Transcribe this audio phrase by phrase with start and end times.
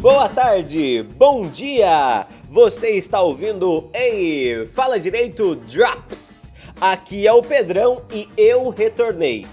[0.00, 2.26] boa tarde, bom dia.
[2.50, 6.50] Você está ouvindo Ei, fala direito Drops.
[6.80, 9.44] Aqui é o Pedrão e eu retornei.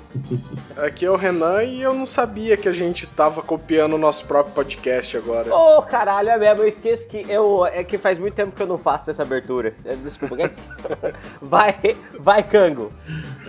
[0.78, 4.26] Aqui é o Renan e eu não sabia que a gente tava copiando o nosso
[4.26, 5.54] próprio podcast agora.
[5.54, 7.66] Ô, oh, caralho, é mesmo, eu esqueço que eu.
[7.66, 9.74] É que faz muito tempo que eu não faço essa abertura.
[9.84, 10.38] É, desculpa,
[11.42, 11.76] vai,
[12.18, 12.94] vai, Cango.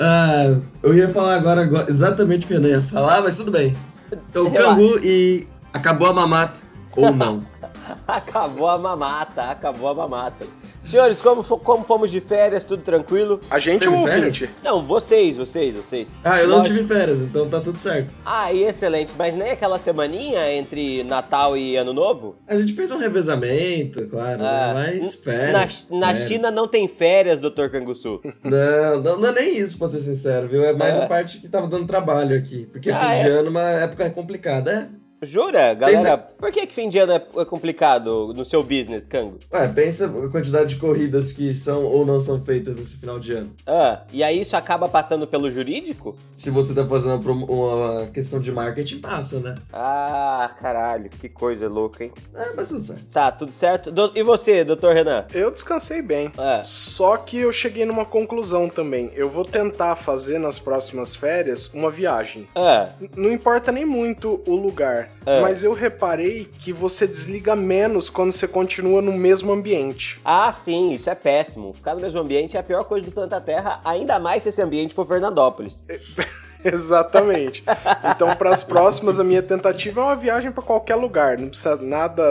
[0.01, 3.77] Ah, eu ia falar agora, agora exatamente o que eu ia falar, mas tudo bem.
[4.11, 6.68] Então, Cangu e acabou a mamata.
[6.99, 7.47] Ou não.
[8.07, 10.47] acabou a mamata, acabou a mamata.
[10.83, 13.41] Senhores, como, como fomos de férias, tudo tranquilo?
[13.51, 14.49] A gente ou o ouvinte?
[14.63, 16.11] Não, vocês, vocês, vocês.
[16.25, 18.15] Ah, eu não tive férias, então tá tudo certo.
[18.25, 19.13] Ah, excelente.
[19.19, 22.37] Mas nem aquela semaninha entre Natal e Ano Novo?
[22.47, 24.49] A gente fez um revezamento, claro, né?
[24.49, 25.87] ah, mas férias.
[25.91, 26.29] Na, na férias.
[26.29, 28.21] China não tem férias, doutor Canguçu.
[28.49, 30.65] Não, não, não, é nem isso, pra ser sincero, viu?
[30.65, 31.05] É mais é.
[31.05, 32.67] a parte que tava dando trabalho aqui.
[32.67, 33.33] Porque ah, fim de é?
[33.33, 35.08] ano é uma época complicada, é?
[35.23, 35.75] Jura?
[35.75, 36.19] Galera, pensa...
[36.39, 39.39] por que, que fim de ano é complicado no seu business, Cango?
[39.53, 43.33] Ué, pensa a quantidade de corridas que são ou não são feitas nesse final de
[43.33, 43.53] ano.
[43.67, 46.17] Ah, e aí isso acaba passando pelo jurídico?
[46.35, 49.55] Se você tá fazendo uma questão de marketing, passa, né?
[49.73, 52.13] Ah, caralho, que coisa louca, hein?
[52.35, 53.05] É, mas tudo certo.
[53.07, 53.93] Tá, tudo certo.
[54.15, 55.27] E você, doutor Renan?
[55.33, 56.31] Eu descansei bem.
[56.39, 56.63] É.
[56.63, 59.11] Só que eu cheguei numa conclusão também.
[59.15, 62.47] Eu vou tentar fazer nas próximas férias uma viagem.
[62.55, 62.89] É.
[63.17, 65.08] Não importa nem muito o lugar.
[65.27, 65.41] É.
[65.41, 70.21] Mas eu reparei que você desliga menos quando você continua no mesmo ambiente.
[70.25, 71.75] Ah, sim, isso é péssimo.
[71.75, 74.63] Ficar no mesmo ambiente é a pior coisa do planeta Terra, ainda mais se esse
[74.63, 75.85] ambiente for Fernandópolis.
[76.65, 77.63] Exatamente.
[78.15, 81.39] Então, para as próximas, a minha tentativa é uma viagem para qualquer lugar.
[81.39, 82.23] Não precisa nada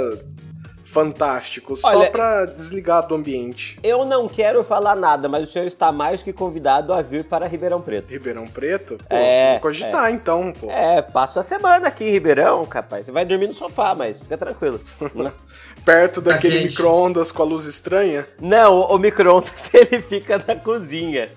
[0.87, 3.77] fantástico, Olha, só pra desligar do ambiente.
[3.83, 7.45] Eu não quero falar nada, mas o senhor está mais que convidado a vir para
[7.45, 8.09] Ribeirão Preto.
[8.09, 8.97] Ribeirão Preto?
[8.97, 10.11] Pô, é, vou cogitar é.
[10.11, 10.71] então, pô.
[10.71, 13.05] É, passo a semana aqui em Ribeirão, capaz.
[13.05, 14.79] Você vai dormir no sofá, mas fica tranquilo.
[15.83, 18.27] Perto daquele micro-ondas com a luz estranha?
[18.39, 21.29] Não, o, o micro-ondas ele fica na cozinha.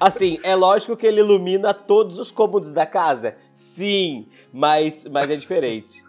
[0.00, 3.36] Assim, é lógico que ele ilumina todos os cômodos da casa.
[3.54, 6.04] Sim, mas, mas é diferente.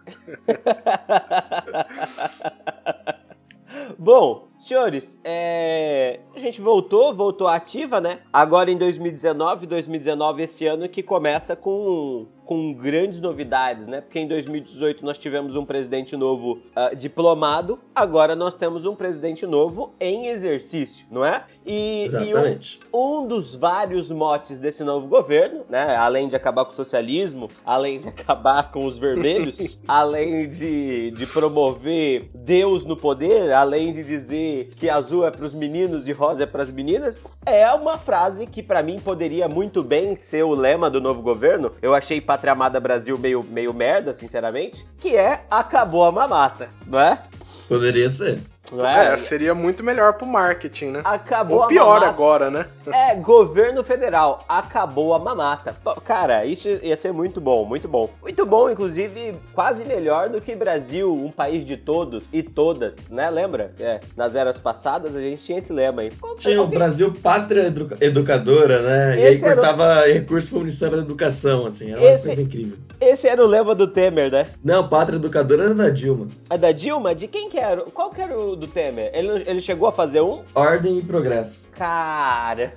[4.00, 6.22] Bom, senhores, é...
[6.36, 8.22] a gente voltou, voltou ativa, né?
[8.34, 14.02] Agora em 2019, 2019 esse ano que começa com com grandes novidades, né?
[14.02, 19.46] Porque em 2018 nós tivemos um presidente novo uh, diplomado, agora nós temos um presidente
[19.46, 21.44] novo em exercício, não é?
[21.66, 22.80] E, Exatamente.
[22.82, 25.96] E um, um, dos vários motes desse novo governo, né?
[25.96, 31.26] Além de acabar com o socialismo, além de acabar com os vermelhos, além de, de
[31.26, 36.44] promover Deus no poder, além de dizer que azul é para os meninos e rosa
[36.44, 40.54] é para as meninas, é uma frase que para mim poderia muito bem ser o
[40.54, 41.72] lema do novo governo.
[41.82, 47.00] Eu achei Pátria Amada Brasil meio, meio merda, sinceramente, que é Acabou a Mamata, não
[47.00, 47.22] é?
[47.66, 48.42] Poderia ser.
[48.74, 49.14] É?
[49.14, 49.18] é?
[49.18, 51.02] seria muito melhor pro marketing, né?
[51.04, 52.66] Acabou Ou pior agora, né?
[52.88, 55.76] É, governo federal, acabou a mamata.
[56.04, 58.10] Cara, isso ia ser muito bom, muito bom.
[58.22, 63.30] Muito bom, inclusive, quase melhor do que Brasil, um país de todos e todas, né?
[63.30, 63.74] Lembra?
[63.80, 66.12] É, nas eras passadas a gente tinha esse lema aí.
[66.38, 69.20] Tinha o Brasil Pátria Educadora, né?
[69.20, 70.14] Esse e aí cortava o...
[70.14, 72.28] recurso pro Ministério da Educação, assim, era uma esse...
[72.28, 72.78] coisa incrível.
[73.00, 74.48] Esse era o lema do Temer, né?
[74.64, 76.28] Não, Pátria Educadora era da Dilma.
[76.50, 77.14] A da Dilma?
[77.14, 77.82] De quem que era?
[77.82, 79.12] Qual que era o do, Temer?
[79.14, 80.44] Ele, ele chegou a fazer um?
[80.54, 81.68] Ordem e Progresso.
[81.72, 82.74] Cara.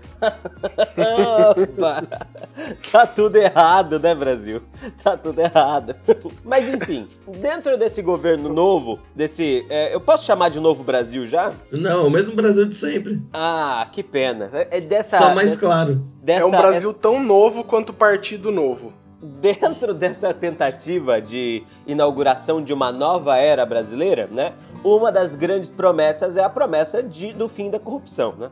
[1.51, 2.05] Opa.
[2.91, 4.63] Tá tudo errado, né, Brasil?
[5.03, 5.95] Tá tudo errado.
[6.45, 7.07] Mas enfim,
[7.41, 9.67] dentro desse governo novo, desse.
[9.69, 11.53] É, eu posso chamar de novo Brasil já?
[11.71, 13.23] Não, o mesmo Brasil de sempre.
[13.33, 14.51] Ah, que pena.
[14.53, 15.19] É dessa.
[15.19, 16.05] Só mais dessa, claro.
[16.23, 22.63] Dessa, é um Brasil tão novo quanto o Partido Novo dentro dessa tentativa de inauguração
[22.63, 24.53] de uma nova era brasileira, né?
[24.85, 28.51] Uma das grandes promessas é a promessa de, do fim da corrupção, né?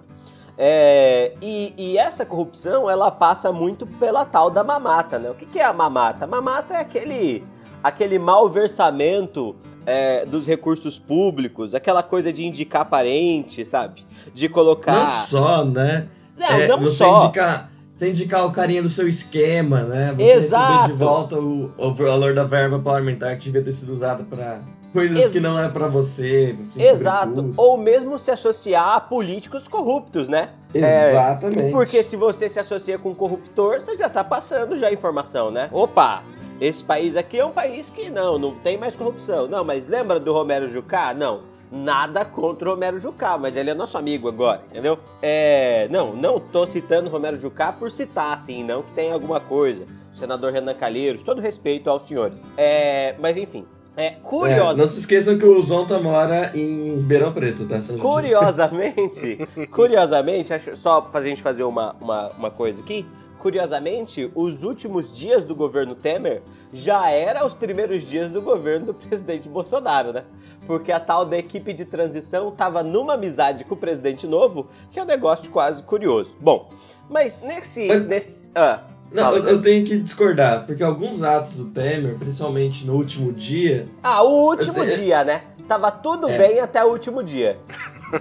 [0.58, 5.30] É, e, e, essa corrupção ela passa muito pela tal da mamata, né?
[5.30, 6.24] O que, que é a mamata?
[6.24, 7.44] A mamata é aquele,
[7.82, 9.54] aquele malversamento
[9.84, 14.06] é, dos recursos públicos, aquela coisa de indicar parente, sabe?
[14.34, 14.94] De colocar.
[14.94, 16.08] Não só, né?
[16.36, 17.26] Não, é, não você só.
[17.26, 20.14] Indicar sem indicar o carinha do seu esquema, né?
[20.16, 20.72] Você Exato.
[20.72, 24.60] receber de volta o, o valor da verba parlamentar que devia ter sido usada para
[24.92, 26.56] coisas Ex que não é para você.
[26.76, 27.50] Exato.
[27.56, 30.50] Ou mesmo se associar a políticos corruptos, né?
[30.74, 31.68] Exatamente.
[31.68, 34.92] É, porque se você se associa com um corruptor, você já tá passando já a
[34.92, 35.70] informação, né?
[35.72, 36.22] Opa,
[36.60, 39.48] esse país aqui é um país que não, não tem mais corrupção.
[39.48, 41.14] Não, mas lembra do Romero Jucá?
[41.14, 41.55] Não.
[41.84, 44.98] Nada contra o Romero Jucá, mas ele é nosso amigo agora, entendeu?
[45.20, 49.40] É, não, não tô citando o Romero Jucá por citar, assim, não que tem alguma
[49.40, 49.84] coisa.
[50.14, 52.42] O senador Renan Calheiros, todo respeito aos senhores.
[52.56, 54.72] É, mas enfim, É, curioso.
[54.80, 57.78] É, não se esqueçam que o Zonta mora em Ribeirão Preto, tá?
[57.98, 59.38] Curiosamente,
[59.70, 63.06] curiosamente, só pra gente fazer uma, uma, uma coisa aqui,
[63.38, 66.42] curiosamente, os últimos dias do governo Temer
[66.72, 70.24] já eram os primeiros dias do governo do presidente Bolsonaro, né?
[70.66, 74.98] Porque a tal da equipe de transição estava numa amizade com o presidente novo, que
[74.98, 76.34] é um negócio quase curioso.
[76.40, 76.70] Bom,
[77.08, 77.86] mas nesse.
[77.86, 78.06] Mas...
[78.06, 78.80] nesse ah,
[79.12, 83.88] não, eu, eu, tenho que discordar, porque alguns atos do Temer, principalmente no último dia.
[84.02, 85.42] Ah, o último assim, dia, né?
[85.68, 86.38] Tava tudo é.
[86.38, 87.58] bem até o último dia.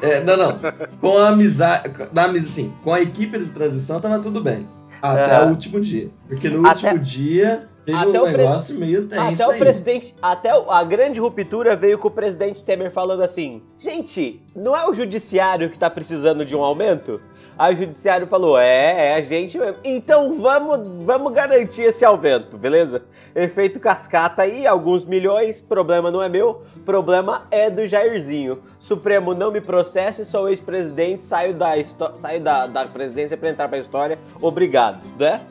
[0.01, 0.59] É, não, não.
[0.99, 1.91] Com a amizade.
[2.11, 4.67] Na, assim, com a equipe de transição tava tudo bem.
[5.01, 6.09] Até o último dia.
[6.27, 6.87] Porque no até...
[6.87, 8.85] último dia teve até um negócio pre...
[8.85, 13.21] meio tenso Até o presidente, até a grande ruptura veio com o presidente Temer falando
[13.21, 17.21] assim: "Gente, não é o judiciário que tá precisando de um aumento?"
[17.57, 19.77] Aí o judiciário falou: "É, é a gente mesmo.
[19.83, 23.03] Então vamos, vamos garantir esse aumento, beleza?
[23.33, 28.61] Efeito cascata aí, alguns milhões, problema não é meu, problema é do Jairzinho.
[28.79, 31.73] Supremo não me processe, sou ex-presidente, saio da
[32.15, 34.19] saio da, da presidência para entrar para a história.
[34.39, 35.41] Obrigado, né?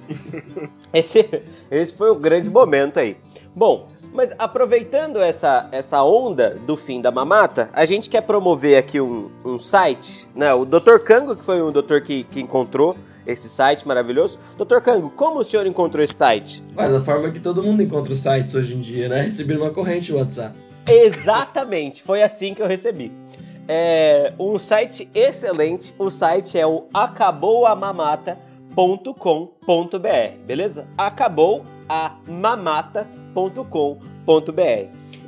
[0.94, 1.42] esse,
[1.76, 3.16] esse foi o grande momento aí.
[3.54, 9.00] Bom, mas aproveitando essa, essa onda do fim da mamata, a gente quer promover aqui
[9.00, 10.54] um, um site, né?
[10.54, 10.98] O Dr.
[11.04, 14.38] Kango, que foi um doutor que, que encontrou esse site maravilhoso.
[14.56, 14.78] Dr.
[14.80, 16.62] Kango, como o senhor encontrou esse site?
[16.74, 19.22] Mas da forma que todo mundo encontra os sites hoje em dia, né?
[19.22, 20.56] Receber uma corrente no WhatsApp.
[20.88, 23.10] Exatamente, foi assim que eu recebi.
[23.66, 28.43] É um site excelente, o site é o acabouamamata.com
[28.74, 30.86] mamata.com.br, beleza?
[30.98, 33.04] Acabou a mamata.com.br.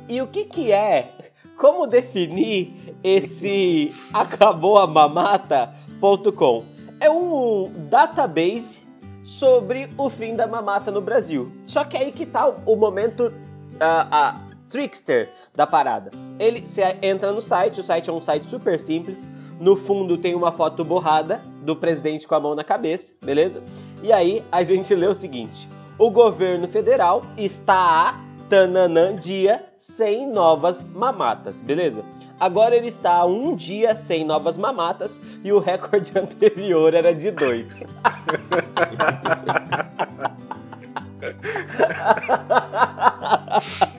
[0.09, 1.11] E o que que é?
[1.57, 6.63] Como definir esse acabou a mamata.com?
[6.99, 8.79] É um database
[9.23, 11.51] sobre o fim da mamata no Brasil.
[11.63, 13.33] Só que aí que tá o momento
[13.79, 16.11] a, a trickster da parada.
[16.39, 19.27] Ele você entra no site, o site é um site super simples
[19.59, 23.61] no fundo tem uma foto borrada do presidente com a mão na cabeça, beleza?
[24.03, 25.67] E aí a gente lê o seguinte:
[25.97, 28.15] o governo federal está a
[28.49, 32.03] tananã dia sem novas mamatas, beleza?
[32.39, 37.31] Agora ele está a um dia sem novas mamatas e o recorde anterior era de
[37.31, 37.67] dois.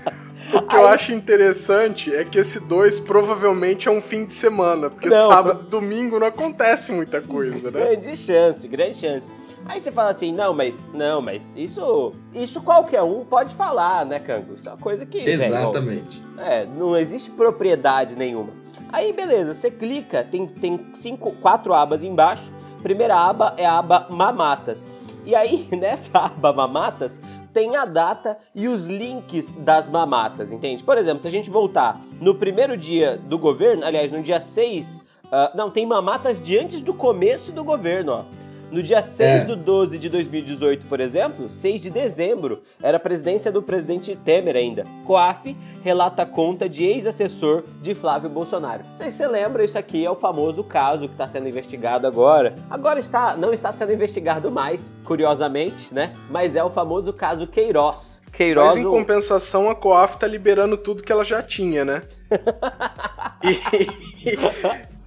[0.89, 0.95] O que Aí...
[0.95, 5.29] eu acho interessante é que esse 2 provavelmente é um fim de semana, porque não,
[5.29, 7.81] sábado e domingo não acontece muita coisa, né?
[7.81, 9.29] Grande chance, grande chance.
[9.67, 14.19] Aí você fala assim, não, mas não, mas isso, isso qualquer um pode falar, né,
[14.19, 14.55] Cango?
[14.55, 16.23] Isso é uma coisa que exatamente.
[16.39, 18.51] é, não existe propriedade nenhuma.
[18.91, 22.51] Aí beleza, você clica, tem tem cinco, quatro abas embaixo.
[22.83, 24.89] Primeira aba é a aba mamatas.
[25.27, 27.21] E aí nessa aba mamatas
[27.53, 30.83] tem a data e os links das mamatas, entende?
[30.83, 34.99] Por exemplo, se a gente voltar no primeiro dia do governo, aliás, no dia 6,
[34.99, 38.48] uh, ah, não, tem mamatas de antes do começo do governo, ó.
[38.71, 39.45] No dia 6 é.
[39.47, 44.57] do 12 de 2018, por exemplo, 6 de dezembro, era a presidência do presidente Temer
[44.57, 44.85] ainda.
[45.07, 48.85] COAF relata a conta de ex-assessor de Flávio Bolsonaro.
[48.91, 52.07] Não sei se você lembra, isso aqui é o famoso caso que está sendo investigado
[52.07, 52.55] agora.
[52.69, 56.13] Agora está, não está sendo investigado mais, curiosamente, né?
[56.31, 58.21] Mas é o famoso caso Queiroz.
[58.31, 62.03] Queiroz Mas em compensação, a COAF está liberando tudo que ela já tinha, né?
[63.43, 64.37] e,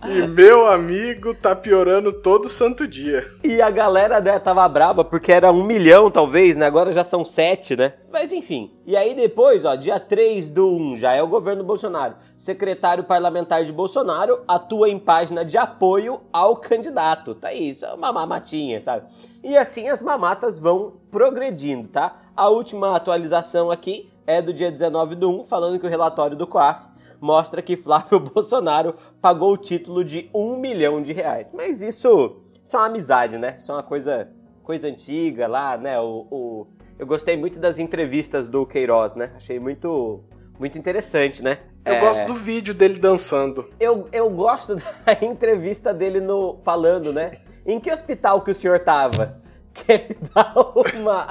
[0.08, 3.26] e meu amigo tá piorando todo santo dia.
[3.44, 6.66] E a galera né, tava braba porque era um milhão, talvez, né?
[6.66, 7.94] Agora já são sete, né?
[8.12, 8.72] Mas enfim.
[8.86, 12.16] E aí depois, ó, dia 3 do 1, já é o governo Bolsonaro.
[12.38, 17.36] Secretário parlamentar de Bolsonaro atua em página de apoio ao candidato.
[17.36, 19.06] Tá isso, é uma mamatinha, sabe?
[19.44, 22.18] E assim as mamatas vão progredindo, tá?
[22.36, 26.48] A última atualização aqui é do dia 19 do 1, falando que o relatório do
[26.48, 26.91] COAF
[27.22, 31.52] mostra que Flávio Bolsonaro pagou o título de um milhão de reais.
[31.54, 33.56] Mas isso, isso é uma amizade, né?
[33.60, 34.30] Isso é uma coisa,
[34.64, 36.00] coisa antiga lá, né?
[36.00, 39.32] O, o, eu gostei muito das entrevistas do Queiroz, né?
[39.36, 40.24] Achei muito,
[40.60, 41.60] muito interessante, né?
[41.86, 42.00] Eu é...
[42.00, 43.70] gosto do vídeo dele dançando.
[43.80, 44.76] Eu, eu gosto
[45.06, 47.38] da entrevista dele no falando, né?
[47.66, 49.42] Em que hospital que o senhor tava?
[49.74, 51.28] Que ele dá uma.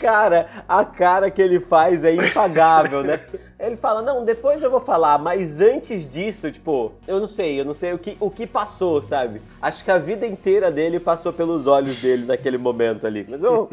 [0.00, 3.20] cara, a cara que ele faz é impagável, né?
[3.58, 7.64] Ele fala, não, depois eu vou falar, mas antes disso, tipo, eu não sei, eu
[7.64, 9.42] não sei o que, o que passou, sabe?
[9.60, 13.26] Acho que a vida inteira dele passou pelos olhos dele naquele momento ali.
[13.28, 13.68] Mas eu.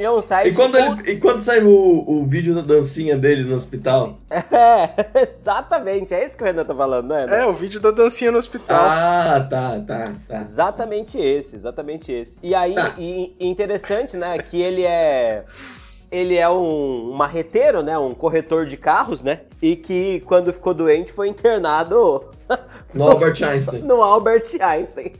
[0.00, 0.48] É um site.
[0.48, 4.18] E quando, ele, e quando saiu o, o vídeo da dancinha dele no hospital?
[4.50, 6.12] É, exatamente.
[6.12, 7.26] É isso que o Renan tá falando, né?
[7.28, 8.78] É, o vídeo da dancinha no hospital.
[8.80, 10.40] Ah, tá, tá, tá.
[10.40, 12.38] Exatamente esse, exatamente esse.
[12.42, 12.94] E aí, tá.
[12.98, 15.44] e, interessante, né, que ele é.
[16.10, 17.96] Ele é um, um marreteiro, né?
[17.96, 19.42] Um corretor de carros, né?
[19.62, 22.24] E que quando ficou doente foi internado
[22.92, 23.82] no Albert Einstein.
[23.82, 25.12] No Albert Einstein.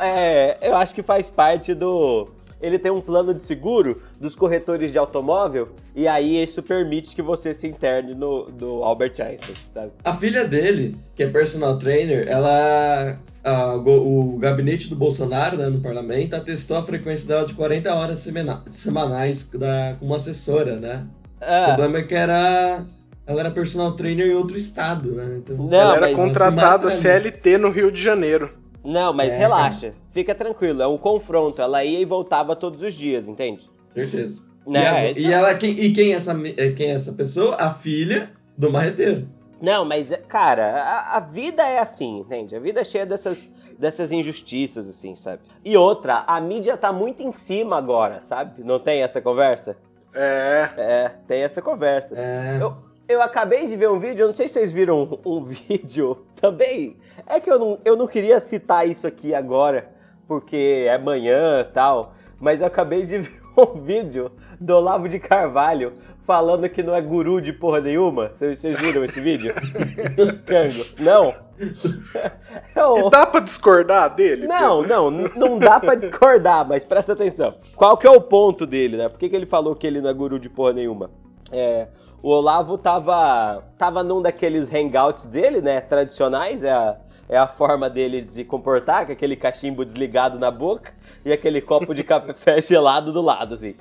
[0.00, 2.28] é, eu acho que faz parte do.
[2.60, 7.22] Ele tem um plano de seguro dos corretores de automóvel e aí isso permite que
[7.22, 9.56] você se interne no do Albert Einstein.
[9.72, 9.92] Sabe?
[10.04, 15.80] A filha dele, que é personal trainer, ela a, o, gabinete do Bolsonaro né, no
[15.80, 21.06] parlamento atestou a frequência dela de 40 horas semana, semanais da, como assessora, né?
[21.40, 21.62] Ah.
[21.62, 22.84] O problema é que era
[23.26, 25.36] ela era personal trainer em outro estado, né?
[25.38, 28.50] Então, não, ela era contratada CLT no Rio de Janeiro.
[28.84, 30.02] Não, mas é, relaxa, cara.
[30.12, 31.60] fica tranquilo, é um confronto.
[31.60, 33.68] Ela ia e voltava todos os dias, entende?
[33.88, 34.48] Certeza.
[34.66, 35.12] Né?
[35.12, 37.56] E, a, e ela, quem, e quem é, essa, é, quem é essa pessoa?
[37.56, 39.28] A filha do marreteiro.
[39.60, 42.56] Não, mas, cara, a, a, vida é assim, entende?
[42.56, 45.42] A vida é cheia dessas, dessas injustiças, assim, sabe?
[45.62, 48.64] E outra, a mídia tá muito em cima agora, sabe?
[48.64, 49.76] Não tem essa conversa?
[50.14, 50.68] É.
[50.76, 52.14] É, tem essa conversa.
[52.16, 52.58] É.
[52.60, 52.74] Eu,
[53.06, 56.24] eu acabei de ver um vídeo, eu não sei se vocês viram um, um vídeo
[56.40, 56.96] também.
[57.26, 59.90] É que eu não, eu não queria citar isso aqui agora,
[60.26, 65.18] porque é manhã e tal, mas eu acabei de ver um vídeo do Olavo de
[65.18, 65.92] Carvalho
[66.30, 68.30] falando que não é guru de porra nenhuma.
[68.38, 69.52] Vocês, viram esse vídeo?
[70.46, 70.84] Cango.
[71.00, 71.34] Não?
[72.76, 73.08] Eu...
[73.08, 74.46] E dá pra discordar dele?
[74.46, 77.56] Não, não, não dá pra discordar, mas presta atenção.
[77.74, 79.08] Qual que é o ponto dele, né?
[79.08, 81.10] Por que, que ele falou que ele não é guru de porra nenhuma?
[81.50, 81.88] É,
[82.22, 85.80] o Olavo tava, tava num daqueles hangouts dele, né?
[85.80, 86.96] Tradicionais, é a,
[87.30, 90.92] é a forma dele de se comportar, com aquele cachimbo desligado na boca
[91.24, 93.74] e aquele copo de café gelado do lado, assim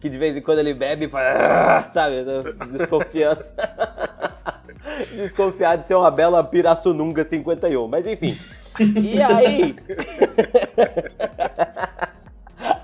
[0.00, 2.24] que de vez em quando ele bebe e fala, ah", sabe,
[2.72, 3.44] desconfiando.
[5.14, 8.36] Desconfiado de ser uma bela Pirassununga 51, mas enfim.
[8.78, 9.76] E aí.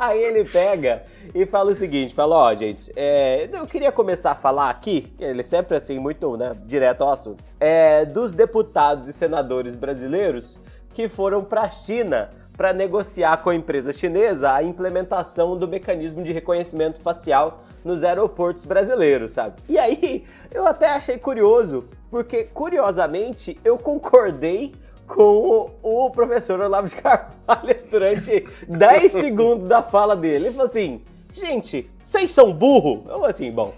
[0.06, 4.32] aí ele pega e fala o seguinte: fala, ó, oh, gente, é, eu queria começar
[4.32, 9.12] a falar aqui, ele sempre assim, muito né, direto ao assunto, é, dos deputados e
[9.12, 10.58] senadores brasileiros
[10.94, 16.22] que foram para a China para negociar com a empresa chinesa a implementação do mecanismo
[16.22, 19.56] de reconhecimento facial nos aeroportos brasileiros, sabe?
[19.68, 24.74] E aí, eu até achei curioso, porque curiosamente eu concordei
[25.06, 30.46] com o, o professor Olavo de Carvalho durante 10 segundos da fala dele.
[30.46, 31.00] Ele falou assim:
[31.32, 33.04] gente, vocês são burro?
[33.08, 33.74] Eu assim, bom,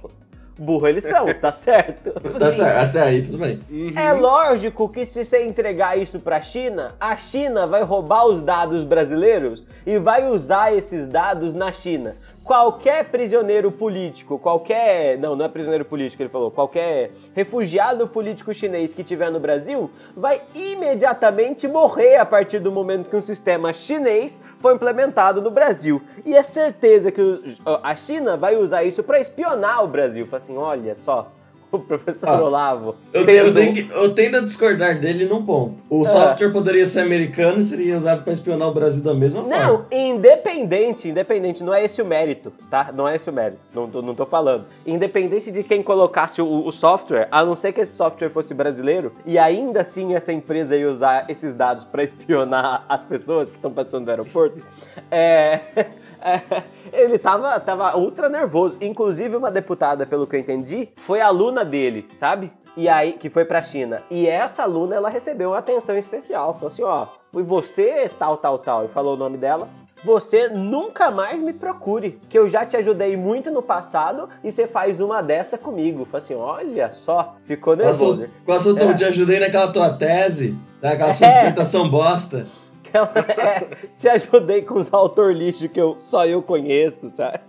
[0.58, 2.12] burro eles são, tá certo?
[2.38, 3.61] tá certo, até aí tudo bem.
[3.70, 3.99] Uhum.
[3.99, 8.85] É lógico que se você entregar isso pra China, a China vai roubar os dados
[8.85, 12.16] brasileiros e vai usar esses dados na China
[12.49, 15.19] qualquer prisioneiro político, qualquer.
[15.19, 16.50] Não, não é prisioneiro político, ele falou.
[16.50, 23.11] Qualquer refugiado político chinês que tiver no Brasil vai imediatamente morrer a partir do momento
[23.11, 26.00] que um sistema chinês for implementado no Brasil.
[26.25, 30.26] E é certeza que a China vai usar isso para espionar o Brasil.
[30.26, 31.31] Fala assim: olha só,
[31.72, 32.96] o professor ah, Olavo.
[33.12, 35.82] Eu, eu, tenho eu tendo a discordar dele num ponto.
[35.88, 36.08] O é.
[36.08, 39.56] software poderia ser americano e seria usado para espionar o Brasil da mesma forma.
[39.56, 42.90] Não, independente, independente, não é esse o mérito, tá?
[42.94, 44.64] Não é esse o mérito, não, não tô falando.
[44.87, 49.12] Independente de quem colocasse o, o software, a não ser que esse software fosse brasileiro,
[49.26, 53.70] e ainda assim essa empresa ia usar esses dados para espionar as pessoas que estão
[53.70, 54.62] passando no aeroporto,
[55.10, 55.60] é...
[56.20, 58.76] É, ele tava, tava ultra nervoso.
[58.80, 62.52] Inclusive, uma deputada, pelo que eu entendi, foi aluna dele, sabe?
[62.76, 64.02] E aí, que foi pra China.
[64.10, 66.54] E essa aluna, ela recebeu uma atenção especial.
[66.54, 68.84] Falou assim: ó, foi você, tal, tal, tal.
[68.84, 69.68] E falou o nome dela.
[70.04, 74.68] Você nunca mais me procure, que eu já te ajudei muito no passado e você
[74.68, 76.04] faz uma dessa comigo.
[76.04, 78.28] Falei assim, olha só, ficou nervoso.
[78.46, 78.94] Com a sua, é.
[78.94, 81.32] te ajudei naquela tua tese, naquela sua é.
[81.32, 82.46] dissertação bosta.
[83.38, 83.66] é,
[83.99, 87.40] te ajudei com os autor lixo que eu, só eu conheço, sabe?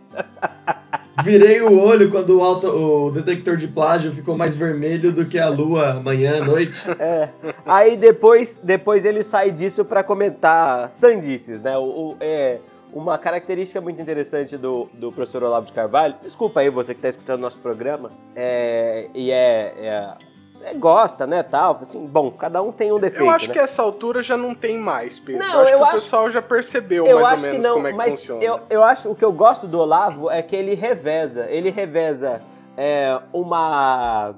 [1.23, 5.37] Virei o olho quando o, auto, o detector de plágio ficou mais vermelho do que
[5.37, 6.79] a lua amanhã à noite.
[6.99, 7.29] É.
[7.65, 11.77] Aí depois, depois ele sai disso para comentar sandices, né?
[11.77, 12.59] O, o, é,
[12.91, 17.09] uma característica muito interessante do, do professor Olavo de Carvalho, desculpa aí você que está
[17.09, 20.13] escutando nosso programa, é, e é é,
[20.75, 21.79] gosta, né, tal.
[21.81, 23.23] Assim, bom, cada um tem um defeito.
[23.23, 23.53] Eu acho né?
[23.53, 25.45] que essa altura já não tem mais, Pedro.
[25.45, 25.91] Não, eu acho eu que acho...
[25.91, 28.43] o pessoal já percebeu mais ou menos não, como é que funciona.
[28.43, 31.45] Eu, eu acho o que eu gosto do Olavo é que ele reveza.
[31.49, 32.41] Ele reveza
[32.77, 34.33] é, uma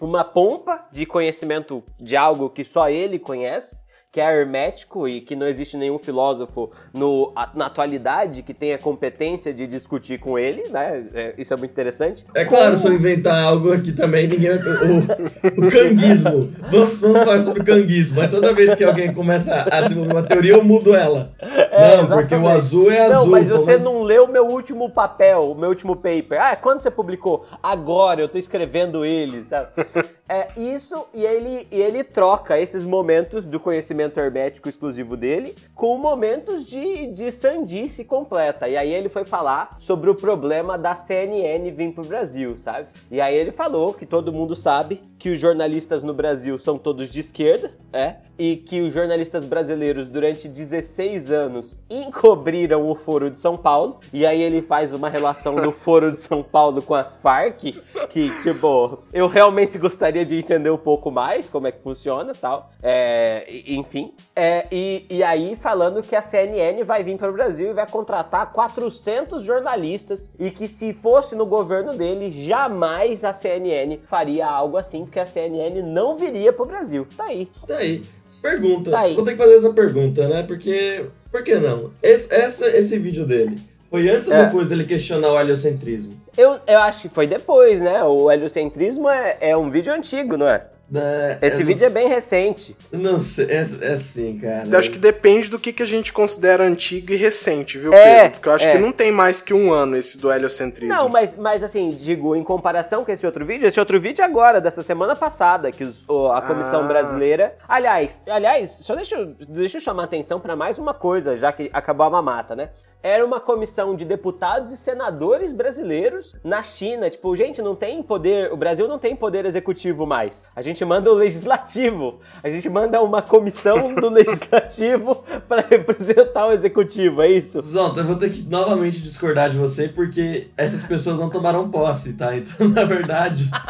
[0.00, 3.85] uma pompa de conhecimento de algo que só ele conhece
[4.16, 9.52] que é hermético e que não existe nenhum filósofo no, na atualidade que tenha competência
[9.52, 11.04] de discutir com ele, né?
[11.12, 12.24] É, isso é muito interessante.
[12.34, 12.76] É claro, Como...
[12.78, 14.72] se eu inventar algo aqui também, ninguém vai...
[14.72, 16.50] o, o canguismo.
[16.70, 18.16] Vamos, vamos falar sobre o canguismo.
[18.16, 21.34] Mas toda vez que alguém começa a desenvolver uma teoria, eu mudo ela.
[21.38, 22.08] É, não, exatamente.
[22.08, 23.20] porque o azul é azul.
[23.20, 26.40] Não, mas você não leu o meu último papel, o meu último paper.
[26.40, 27.44] Ah, quando você publicou?
[27.62, 29.68] Agora, eu tô escrevendo ele, sabe?
[30.28, 35.96] É isso, e ele, e ele troca esses momentos do conhecimento hermético exclusivo dele com
[35.98, 38.68] momentos de, de sandice completa.
[38.68, 42.88] E aí ele foi falar sobre o problema da CNN vir pro Brasil, sabe?
[43.10, 47.10] E aí ele falou que todo mundo sabe que os jornalistas no Brasil são todos
[47.10, 53.38] de esquerda, é, e que os jornalistas brasileiros durante 16 anos encobriram o Foro de
[53.38, 53.98] São Paulo.
[54.12, 57.74] E aí ele faz uma relação do Foro de São Paulo com as Farc,
[58.08, 62.70] que, tipo, eu realmente gostaria de entender um pouco mais como é que funciona tal.
[62.80, 64.12] É, enfim.
[64.34, 67.88] É, e, e aí falando que a CNN vai vir para o Brasil e vai
[67.88, 74.76] contratar 400 jornalistas e que se fosse no governo dele, jamais a CNN faria algo
[74.76, 77.06] assim, porque a CNN não viria para o Brasil.
[77.16, 77.48] Tá aí.
[77.66, 78.02] Tá aí.
[78.42, 78.90] Pergunta.
[78.90, 79.14] Tá aí.
[79.14, 80.42] Vou ter que fazer essa pergunta, né?
[80.42, 81.06] Porque.
[81.30, 81.90] Por que não?
[82.02, 83.56] Esse, essa, esse vídeo dele
[83.90, 84.38] foi antes é.
[84.38, 86.20] ou depois dele questionar o heliocentrismo?
[86.36, 88.02] Eu, eu acho que foi depois, né?
[88.02, 90.64] O heliocentrismo é, é um vídeo antigo, não é?
[90.94, 91.86] É, Esse vídeo não...
[91.88, 92.76] é bem recente.
[92.92, 94.64] Não sei, é, é assim, cara.
[94.70, 98.14] Eu acho que depende do que, que a gente considera antigo e recente, viu, é,
[98.14, 98.30] Pedro?
[98.32, 98.72] Porque eu acho é.
[98.72, 100.94] que não tem mais que um ano esse do heliocentrismo.
[100.94, 104.24] Não, mas, mas assim, digo, em comparação com esse outro vídeo, esse outro vídeo é
[104.24, 106.86] agora, dessa semana passada, que os, a Comissão ah.
[106.86, 107.56] Brasileira.
[107.68, 112.06] Aliás, aliás, só deixa, deixa eu chamar atenção para mais uma coisa, já que acabou
[112.06, 112.70] a mamata, né?
[113.06, 117.08] Era uma comissão de deputados e senadores brasileiros na China.
[117.08, 120.44] Tipo, gente, não tem poder, o Brasil não tem poder executivo mais.
[120.56, 122.18] A gente manda o legislativo.
[122.42, 127.62] A gente manda uma comissão do legislativo para representar o executivo, é isso?
[127.62, 132.14] Zonta, eu vou ter que novamente discordar de você porque essas pessoas não tomaram posse,
[132.14, 132.36] tá?
[132.36, 133.48] Então, na verdade.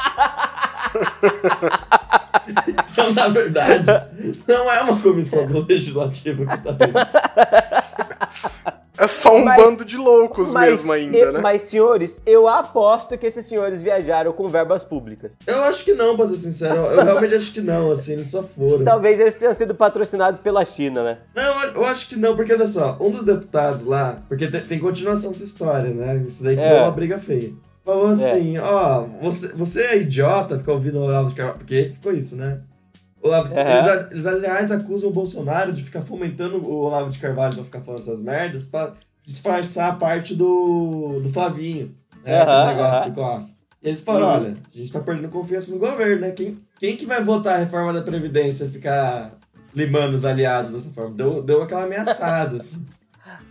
[2.69, 3.85] então, na verdade,
[4.49, 6.95] não é uma comissão do legislativo que tá dentro.
[8.99, 11.41] É só um mas, bando de loucos mas, mesmo ainda, eu, né?
[11.41, 15.33] Mas, senhores, eu aposto que esses senhores viajaram com verbas públicas.
[15.47, 16.87] Eu acho que não, pra ser sincero.
[16.87, 18.85] Eu realmente acho que não, assim, eles só foram.
[18.85, 21.19] Talvez eles tenham sido patrocinados pela China, né?
[21.35, 24.79] Não, eu acho que não, porque olha só, um dos deputados lá, porque tem, tem
[24.79, 26.23] continuação dessa história, né?
[26.27, 26.83] Isso daí é.
[26.83, 27.53] uma briga feia.
[27.85, 28.13] Falou é.
[28.13, 28.61] assim, é.
[28.61, 32.61] ó, você, você é idiota ficar ouvindo o Olavo de Carvalho, porque ficou isso, né?
[33.23, 33.61] Olavo, uhum.
[33.61, 37.81] eles, eles, aliás, acusam o Bolsonaro de ficar fomentando o Olavo de Carvalho pra ficar
[37.81, 38.93] falando essas merdas pra
[39.25, 42.43] disfarçar a parte do, do Flavinho, né?
[42.45, 43.09] Uhum, negócio uhum.
[43.11, 43.57] do COAF.
[43.83, 46.31] E eles falaram, olha, a gente tá perdendo confiança no governo, né?
[46.31, 49.33] Quem, quem que vai votar a reforma da Previdência e ficar
[49.75, 51.15] limando os aliados dessa forma?
[51.15, 52.85] Deu, deu aquela ameaçada, assim.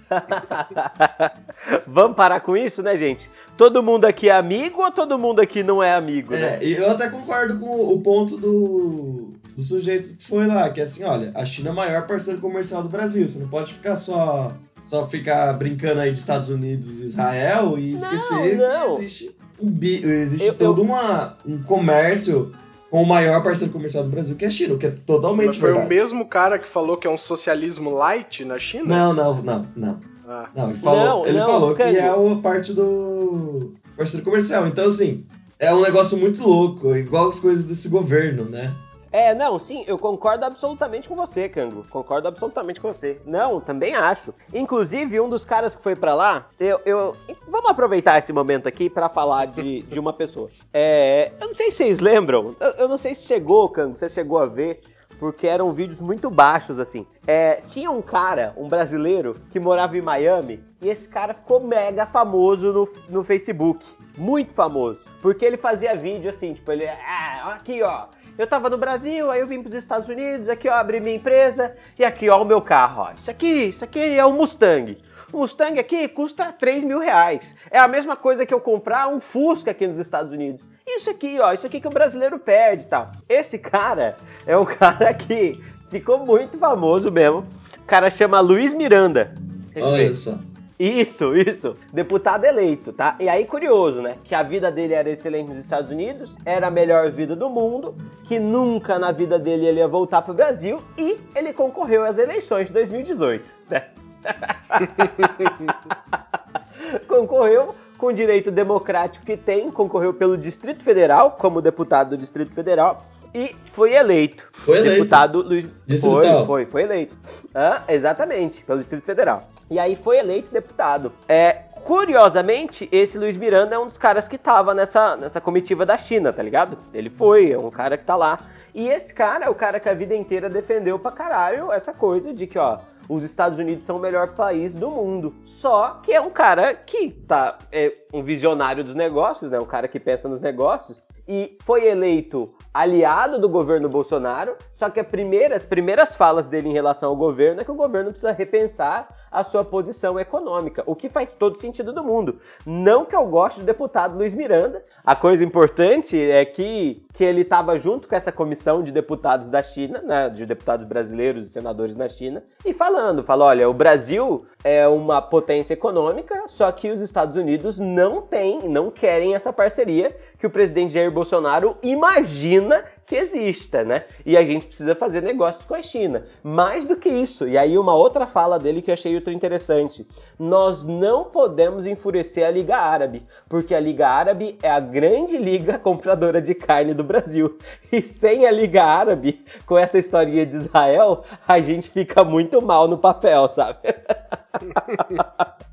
[1.88, 3.30] Vamos parar com isso, né, gente?
[3.58, 6.34] Todo mundo aqui é amigo ou todo mundo aqui não é amigo?
[6.34, 6.60] É, né?
[6.62, 11.04] eu até concordo com o ponto do, do sujeito que foi lá, que é assim,
[11.04, 14.52] olha, a China é o maior parceiro comercial do Brasil, você não pode ficar só
[14.88, 18.96] só ficar brincando aí de Estados Unidos e Israel e esquecer não, não.
[18.98, 20.86] que existe, um, existe eu, todo eu...
[20.86, 22.54] Uma, um comércio
[22.90, 25.58] com o maior parceiro comercial do Brasil, que é a China, que é totalmente Mas
[25.58, 25.86] foi verdade.
[25.86, 28.86] o mesmo cara que falou que é um socialismo light na China?
[28.86, 30.00] Não, não, não, não.
[30.28, 30.50] Ah.
[30.56, 34.68] Não, ele falou, não, ele não, falou que é a parte do parceiro comercial.
[34.68, 35.26] Então, assim,
[35.60, 38.74] é um negócio muito louco, igual as coisas desse governo, né?
[39.16, 41.86] É, não, sim, eu concordo absolutamente com você, Cango.
[41.90, 43.18] Concordo absolutamente com você.
[43.26, 44.34] Não, também acho.
[44.54, 47.16] Inclusive, um dos caras que foi para lá, eu, eu,
[47.48, 50.50] Vamos aproveitar esse momento aqui para falar de, de uma pessoa.
[50.74, 54.10] É, eu não sei se vocês lembram, eu, eu não sei se chegou, Cango, você
[54.10, 54.82] chegou a ver
[55.18, 57.08] porque eram vídeos muito baixos, assim.
[57.26, 62.06] É, tinha um cara, um brasileiro, que morava em Miami, e esse cara ficou mega
[62.06, 63.86] famoso no, no Facebook.
[64.18, 65.00] Muito famoso.
[65.22, 66.86] Porque ele fazia vídeo assim, tipo, ele.
[66.86, 70.74] Ah, aqui ó, eu tava no Brasil, aí eu vim pros Estados Unidos, aqui ó,
[70.74, 73.12] abri minha empresa, e aqui ó, o meu carro, ó.
[73.12, 74.98] Isso aqui, isso aqui é o Mustang.
[75.32, 77.54] O Mustang aqui custa 3 mil reais.
[77.72, 80.66] É a mesma coisa que eu comprar um Fusca aqui nos Estados Unidos.
[80.88, 83.12] Isso aqui, ó, isso aqui que o brasileiro perde e tal.
[83.28, 87.46] Esse cara é um cara que ficou muito famoso mesmo.
[87.80, 89.34] O cara chama Luiz Miranda.
[89.76, 90.38] Olha só.
[90.80, 91.76] Isso, isso.
[91.94, 93.16] Deputado eleito, tá?
[93.20, 94.16] E aí, curioso, né?
[94.24, 97.96] Que a vida dele era excelente nos Estados Unidos, era a melhor vida do mundo,
[98.26, 102.68] que nunca na vida dele ele ia voltar pro Brasil e ele concorreu às eleições
[102.68, 103.86] de 2018, né?
[107.08, 112.54] concorreu com o direito democrático que tem, concorreu pelo Distrito Federal, como deputado do Distrito
[112.54, 114.48] Federal, e foi eleito.
[114.54, 114.96] Foi eleito.
[114.96, 115.78] Deputado Luiz.
[115.86, 116.46] Distrital.
[116.46, 117.16] Foi, foi, foi eleito.
[117.54, 119.44] Ah, exatamente, pelo Distrito Federal.
[119.70, 121.12] E aí foi eleito deputado.
[121.28, 125.98] É, curiosamente, esse Luiz Miranda é um dos caras que tava nessa, nessa comitiva da
[125.98, 126.78] China, tá ligado?
[126.94, 128.40] Ele foi, é um cara que tá lá.
[128.74, 132.34] E esse cara é o cara que a vida inteira defendeu pra caralho essa coisa
[132.34, 135.34] de que, ó, os Estados Unidos são o melhor país do mundo.
[135.44, 139.60] Só que é um cara que tá é um visionário dos negócios, né?
[139.60, 145.02] Um cara que pensa nos negócios e foi eleito aliado do governo Bolsonaro, só que
[145.04, 149.08] primeira, as primeiras falas dele em relação ao governo é que o governo precisa repensar
[149.32, 152.40] a sua posição econômica, o que faz todo sentido do mundo.
[152.66, 157.42] Não que eu goste do deputado Luiz Miranda, a coisa importante é que, que ele
[157.42, 161.96] estava junto com essa comissão de deputados da China, né, de deputados brasileiros e senadores
[161.96, 167.02] na China, e falando, falou, olha, o Brasil é uma potência econômica, só que os
[167.02, 173.16] Estados Unidos não têm, não querem essa parceria que o presidente Jair Bolsonaro imagina que
[173.16, 174.06] exista, né?
[174.26, 176.26] E a gente precisa fazer negócios com a China.
[176.44, 180.08] Mais do que isso, e aí uma outra fala dele que eu achei ultra interessante.
[180.38, 185.78] Nós não podemos enfurecer a Liga Árabe, porque a Liga Árabe é a grande liga
[185.80, 187.58] compradora de carne do Brasil.
[187.92, 192.88] E sem a Liga Árabe, com essa historinha de Israel, a gente fica muito mal
[192.88, 193.80] no papel, sabe?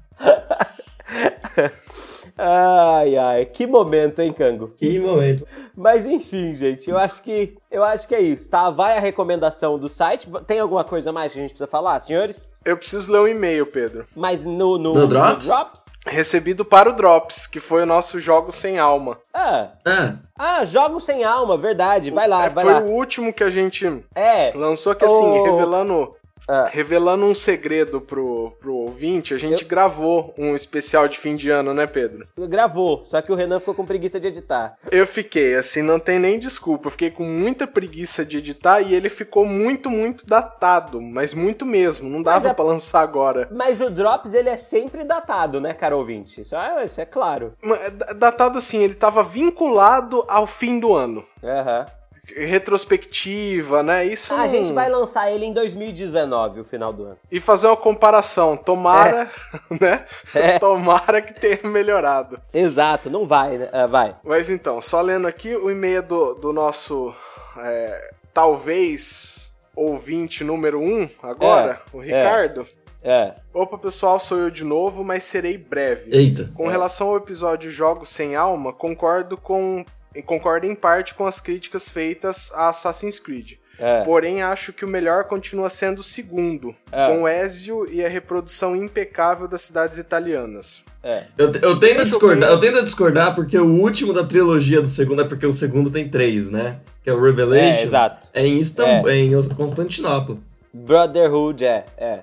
[2.36, 4.68] Ai, ai, que momento, hein, Cango?
[4.68, 5.46] Que momento.
[5.76, 8.70] Mas enfim, gente, eu acho que eu acho que é isso, tá?
[8.70, 10.28] Vai a recomendação do site.
[10.46, 12.52] Tem alguma coisa mais que a gente precisa falar, senhores?
[12.64, 14.06] Eu preciso ler um e-mail, Pedro.
[14.14, 15.46] Mas no, no, no Drops?
[15.46, 15.84] no Drops?
[16.06, 19.18] Recebido para o Drops, que foi o nosso Jogo Sem Alma.
[19.32, 19.68] Ah.
[19.84, 22.10] Ah, ah Jogos Sem Alma, verdade.
[22.10, 22.80] Vai lá, é, vai foi lá.
[22.80, 24.52] Foi o último que a gente é.
[24.54, 25.44] lançou, que assim, o...
[25.44, 26.14] revelando
[26.48, 26.68] ah.
[26.70, 29.68] Revelando um segredo pro, pro ouvinte, a gente eu...
[29.68, 32.26] gravou um especial de fim de ano, né, Pedro?
[32.36, 34.74] Gravou, só que o Renan ficou com preguiça de editar.
[34.90, 36.86] Eu fiquei, assim, não tem nem desculpa.
[36.86, 41.00] Eu fiquei com muita preguiça de editar e ele ficou muito, muito datado.
[41.00, 42.54] Mas muito mesmo, não dava é...
[42.54, 43.48] pra lançar agora.
[43.50, 46.40] Mas o Drops, ele é sempre datado, né, cara ouvinte?
[46.40, 47.54] Isso é, isso é claro.
[47.62, 51.22] É datado assim, ele tava vinculado ao fim do ano.
[51.42, 51.80] Aham.
[51.80, 54.04] Uhum retrospectiva, né?
[54.04, 54.32] Isso.
[54.34, 57.18] A gente vai lançar ele em 2019, o final do ano.
[57.30, 58.56] E fazer uma comparação.
[58.56, 59.28] Tomara,
[59.70, 59.74] é.
[59.80, 60.06] né?
[60.34, 60.58] É.
[60.58, 62.40] Tomara que tenha melhorado.
[62.54, 63.68] Exato, não vai, né?
[63.72, 64.16] É, vai.
[64.22, 67.14] Mas então, só lendo aqui o e-mail do, do nosso.
[67.58, 71.96] É, talvez ouvinte número um agora, é.
[71.96, 72.66] o Ricardo.
[73.02, 73.34] É.
[73.52, 76.14] Opa, pessoal, sou eu de novo, mas serei breve.
[76.14, 76.50] Eita.
[76.54, 79.84] Com relação ao episódio Jogos Sem Alma, concordo com
[80.20, 83.54] concordo em parte com as críticas feitas a Assassin's Creed.
[83.78, 84.04] É.
[84.04, 87.08] Porém, acho que o melhor continua sendo o segundo, é.
[87.08, 90.84] com Ezio e a reprodução impecável das cidades italianas.
[91.02, 91.24] É.
[91.36, 95.24] Eu, eu, tento discordar, eu tento discordar porque o último da trilogia do segundo é
[95.24, 96.76] porque o segundo tem três, né?
[97.02, 97.92] Que é o Revelations.
[97.92, 99.16] É, é em, Istambul, é.
[99.16, 99.18] é.
[99.18, 100.36] em Constantinopla.
[100.72, 102.20] Brotherhood, é, é,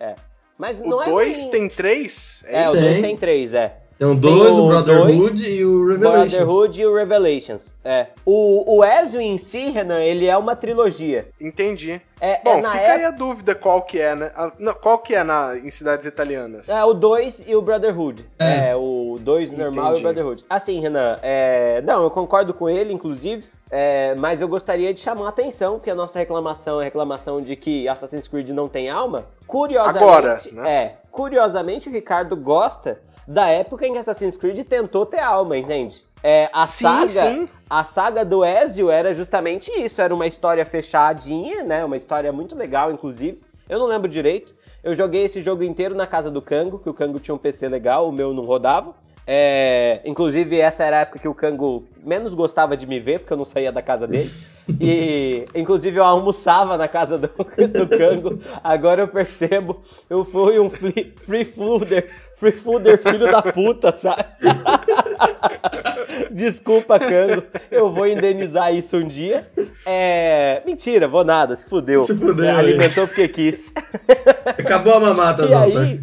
[0.00, 0.14] é.
[0.56, 1.08] Mas o não é.
[1.08, 2.42] O dois tem três?
[2.46, 3.81] É, o dois tem três, é.
[4.02, 6.32] Então, dois, o, o Brotherhood dois, e o Revelations.
[6.32, 8.08] Brotherhood e o Revelations, é.
[8.26, 11.28] O, o Ezio em si, Renan, ele é uma trilogia.
[11.40, 12.00] Entendi.
[12.20, 12.92] É, Bom, é fica época...
[12.94, 14.32] aí a dúvida qual que é, né?
[14.80, 16.68] qual que é na, em cidades italianas?
[16.68, 18.28] É, o 2 e o Brotherhood.
[18.40, 20.44] É, é o 2 normal e o Brotherhood.
[20.50, 21.80] Assim, Renan, é...
[21.82, 23.44] Não, eu concordo com ele, inclusive.
[23.70, 27.40] É, mas eu gostaria de chamar a atenção que a nossa reclamação é a reclamação
[27.40, 29.26] de que Assassin's Creed não tem alma.
[29.46, 30.70] Curiosamente, Agora, né?
[30.70, 36.02] é, curiosamente o Ricardo gosta da época em que Assassin's Creed tentou ter alma, entende?
[36.22, 37.48] É, a sim, saga, sim.
[37.68, 41.84] a saga do Ezio era justamente isso, era uma história fechadinha, né?
[41.84, 43.40] Uma história muito legal, inclusive.
[43.68, 44.52] Eu não lembro direito.
[44.84, 47.68] Eu joguei esse jogo inteiro na casa do Kango, que o Kango tinha um PC
[47.68, 48.94] legal, o meu não rodava.
[49.26, 53.32] É, inclusive, essa era a época que o Kango menos gostava de me ver, porque
[53.32, 54.32] eu não saía da casa dele.
[54.80, 58.40] E, inclusive, eu almoçava na casa do, do Kango.
[58.62, 59.80] Agora eu percebo,
[60.10, 64.24] eu fui um free, free fooder, free fooder filho da puta, sabe?
[66.30, 67.44] Desculpa, Kango.
[67.70, 69.46] Eu vou indenizar isso um dia.
[69.86, 70.62] É...
[70.66, 72.02] Mentira, vou nada, se fudeu.
[72.04, 72.56] Se fudeu.
[72.56, 73.72] Alimentou porque quis.
[74.46, 76.00] Acabou a mamata, E aí,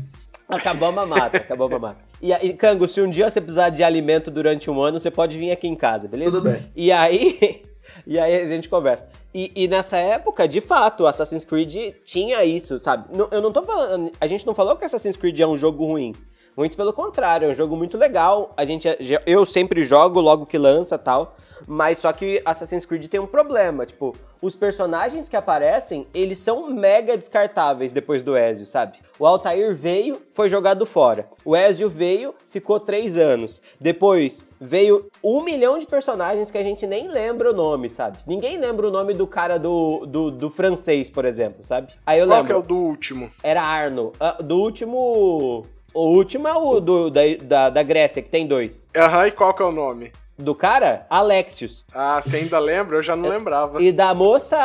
[0.48, 2.09] acabou a mamata, acabou a mamata.
[2.22, 5.38] E aí, Kango, se um dia você precisar de alimento durante um ano, você pode
[5.38, 6.32] vir aqui em casa, beleza?
[6.32, 6.66] Tudo bem.
[6.76, 7.62] E aí,
[8.06, 9.08] e aí a gente conversa.
[9.34, 13.06] E, e, nessa época, de fato, Assassin's Creed tinha isso, sabe?
[13.32, 14.12] Eu não tô falando.
[14.20, 16.14] A gente não falou que Assassin's Creed é um jogo ruim.
[16.56, 18.52] Muito pelo contrário, é um jogo muito legal.
[18.58, 18.88] A gente,
[19.26, 21.36] eu sempre jogo logo que lança tal.
[21.68, 26.70] Mas só que Assassin's Creed tem um problema, tipo, os personagens que aparecem, eles são
[26.70, 29.00] mega descartáveis depois do Ezio, sabe?
[29.18, 31.28] O Altair veio, foi jogado fora.
[31.44, 33.62] O Ezio veio, ficou três anos.
[33.80, 38.20] Depois veio um milhão de personagens que a gente nem lembra o nome, sabe?
[38.26, 41.94] Ninguém lembra o nome do cara do, do, do francês, por exemplo, sabe?
[42.06, 42.54] Aí eu Qual lembro.
[42.54, 43.32] Qual que é o do último?
[43.44, 44.14] Era Arno.
[44.16, 45.66] Uh, do último.
[45.94, 48.88] O último é o do, da, da, da Grécia, que tem dois.
[48.96, 50.12] Aham, e qual que é o nome?
[50.40, 51.86] do cara, Alexios.
[51.94, 52.96] Ah, você ainda lembra?
[52.96, 53.82] Eu já não lembrava.
[53.84, 54.58] E da moça.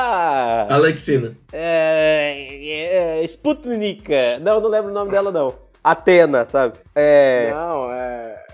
[0.71, 1.35] Alexina.
[1.53, 4.39] É, é, Sputnika.
[4.41, 5.55] Não, não lembro o nome dela, não.
[5.83, 6.79] Atena, sabe?
[6.95, 7.51] É.
[7.51, 8.45] Não, é.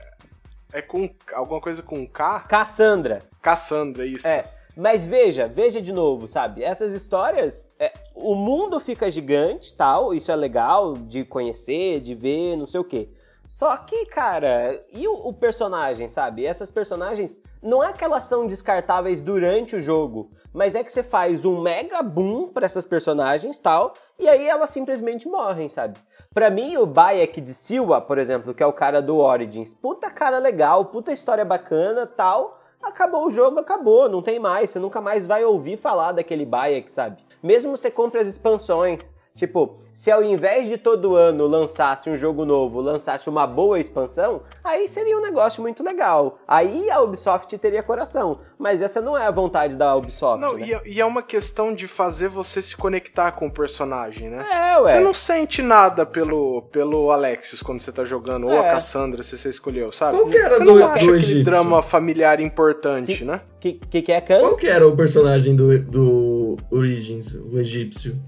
[0.72, 1.10] É com.
[1.34, 2.40] Alguma coisa com K?
[2.40, 3.22] Cassandra.
[3.42, 4.26] Cassandra, isso.
[4.26, 4.44] É.
[4.76, 6.62] Mas veja, veja de novo, sabe?
[6.62, 12.56] Essas histórias, é, o mundo fica gigante, tal, isso é legal de conhecer, de ver,
[12.56, 13.08] não sei o quê.
[13.48, 16.46] Só que, cara, e o, o, personagem, sabe?
[16.46, 21.02] Essas personagens não é que elas são descartáveis durante o jogo, mas é que você
[21.02, 25.98] faz um mega boom para essas personagens tal, e aí elas simplesmente morrem, sabe?
[26.32, 30.10] Pra mim, o Bayek de Silva, por exemplo, que é o cara do Origins, puta
[30.10, 35.00] cara legal, puta história bacana tal, acabou o jogo, acabou, não tem mais, você nunca
[35.00, 37.22] mais vai ouvir falar daquele Bayek, sabe?
[37.42, 39.10] Mesmo você compre as expansões,
[39.40, 44.42] Tipo, se ao invés de todo ano lançasse um jogo novo, lançasse uma boa expansão,
[44.62, 46.38] aí seria um negócio muito legal.
[46.46, 48.40] Aí a Ubisoft teria coração.
[48.58, 50.42] Mas essa não é a vontade da Ubisoft.
[50.42, 50.66] Não, né?
[50.66, 54.44] e, é, e, é uma questão de fazer você se conectar com o personagem, né?
[54.52, 54.84] É, ué.
[54.84, 58.52] Você não sente nada pelo, pelo Alexios quando você tá jogando, é.
[58.52, 58.70] ou a é.
[58.72, 60.18] Cassandra, se você escolheu, sabe?
[60.18, 63.40] Qual que era você do, não acha do aquele drama familiar importante, que, né?
[63.58, 64.40] Que, que que é, Khan?
[64.40, 68.20] Qual que era o personagem do, do Origins, o egípcio?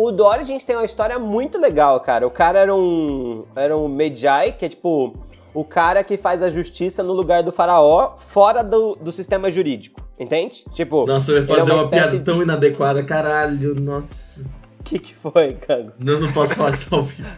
[0.00, 2.24] O, do Origins tem uma história muito legal, cara.
[2.24, 5.12] O cara era um, era um Medjai, que é tipo
[5.52, 10.00] o cara que faz a justiça no lugar do faraó, fora do, do sistema jurídico.
[10.16, 10.64] Entende?
[10.72, 11.04] Tipo.
[11.04, 12.22] Nossa, eu ia fazer é uma, uma piada de...
[12.22, 14.44] tão inadequada, caralho, nossa.
[14.78, 15.92] O que, que foi, cara?
[15.98, 17.28] Não, não posso falar isso ao vivo.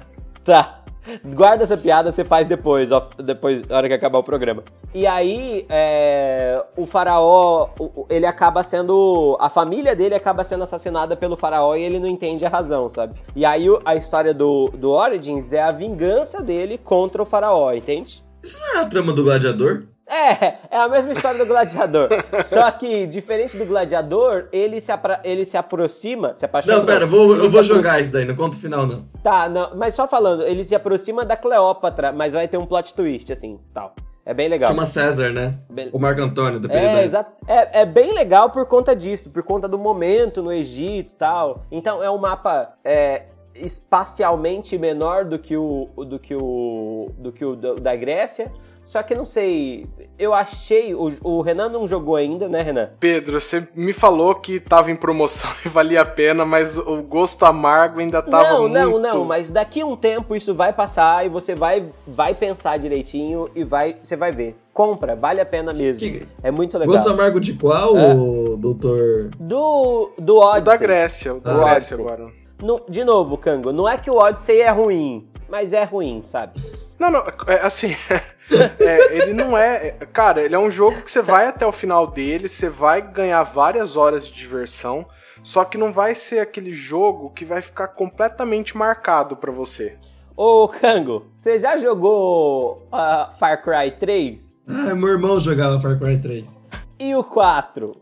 [0.45, 0.80] Tá.
[1.35, 4.63] Guarda essa piada, você faz depois, ó, depois, na hora que acabar o programa.
[4.95, 7.71] E aí, é, o faraó,
[8.09, 9.37] ele acaba sendo.
[9.41, 13.15] A família dele acaba sendo assassinada pelo faraó e ele não entende a razão, sabe?
[13.35, 18.23] E aí, a história do, do Origins é a vingança dele contra o faraó, entende?
[18.43, 19.85] Isso não é a trama do gladiador?
[20.11, 22.09] É, é a mesma história do gladiador.
[22.47, 24.91] Só que, diferente do gladiador, ele se,
[25.23, 26.79] ele se aproxima, se apaixona.
[26.79, 29.05] Não, pera, vou, eu vou jogar isso daí, não conta o final, não.
[29.23, 32.93] Tá, não, mas só falando, ele se aproxima da Cleópatra, mas vai ter um plot
[32.95, 33.95] twist, assim, tal.
[34.25, 34.71] É bem legal.
[34.71, 35.55] Chama César, né?
[35.69, 35.91] Bem...
[35.93, 37.33] O Marco Antônio, depende é, exato.
[37.47, 41.65] É, é bem legal por conta disso, por conta do momento no Egito e tal.
[41.71, 47.45] Então é um mapa é, espacialmente menor do que o do que o do que
[47.45, 48.53] o da Grécia,
[48.91, 49.87] só que não sei,
[50.19, 50.93] eu achei.
[50.97, 52.89] O, o, Renan não jogou ainda, né, Renan?
[52.99, 57.45] Pedro, você me falou que tava em promoção e valia a pena, mas o gosto
[57.45, 58.75] amargo ainda tava não, muito.
[58.75, 62.35] Não, não, não, mas daqui a um tempo isso vai passar e você vai, vai
[62.35, 64.57] pensar direitinho e vai, você vai ver.
[64.75, 66.01] Compra, vale a pena mesmo.
[66.01, 66.27] Que...
[66.43, 66.97] É muito legal.
[66.97, 68.13] Gosto amargo de qual, é?
[68.57, 69.31] doutor?
[69.39, 70.65] Do, do Odyssey.
[70.65, 72.27] Da Grécia, do ah, Grécia agora.
[72.61, 76.61] No, de novo, Kango, não é que o Odyssey é ruim, mas é ruim, sabe?
[77.01, 77.97] Não, não, é, assim,
[78.79, 79.93] é, ele não é.
[80.13, 83.43] Cara, ele é um jogo que você vai até o final dele, você vai ganhar
[83.43, 85.07] várias horas de diversão,
[85.43, 89.97] só que não vai ser aquele jogo que vai ficar completamente marcado para você.
[90.37, 94.59] Ô, Kango, você já jogou uh, Far Cry 3?
[94.69, 96.61] Ah, meu irmão jogava Far Cry 3.
[96.99, 97.97] E o 4?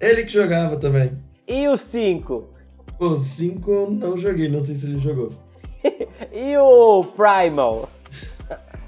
[0.00, 1.22] Ele que jogava também.
[1.46, 2.48] E o 5?
[2.98, 5.32] O 5 eu não joguei, não sei se ele jogou.
[6.32, 7.90] e o Primal?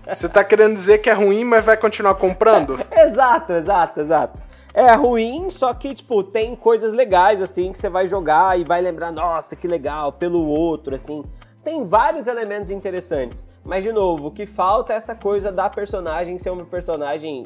[0.07, 2.79] Você tá querendo dizer que é ruim, mas vai continuar comprando?
[2.93, 4.43] exato, exato, exato.
[4.75, 8.83] É ruim, só que, tipo, tem coisas legais, assim, que você vai jogar e vai
[8.83, 11.23] lembrar, nossa, que legal, pelo outro, assim.
[11.63, 13.47] Tem vários elementos interessantes.
[13.65, 17.45] Mas, de novo, o que falta é essa coisa da personagem ser uma personagem,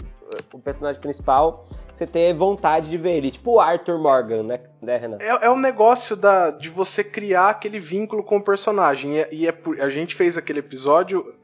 [0.52, 3.30] o personagem principal, você ter vontade de ver ele.
[3.30, 5.18] Tipo o Arthur Morgan, né, né Renan?
[5.20, 9.14] É, é um negócio da, de você criar aquele vínculo com o personagem.
[9.14, 11.34] E, é, e é por, a gente fez aquele episódio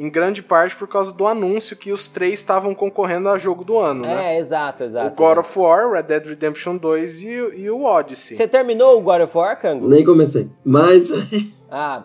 [0.00, 3.76] em grande parte por causa do anúncio que os três estavam concorrendo a jogo do
[3.76, 4.34] ano, é, né?
[4.34, 5.08] É, exato, exato.
[5.08, 8.34] O God of War, Red Dead Redemption 2 e, e o Odyssey.
[8.34, 9.86] Você terminou o God of War, Kango?
[9.86, 10.48] Nem comecei.
[10.64, 11.10] Mas.
[11.70, 12.04] ah.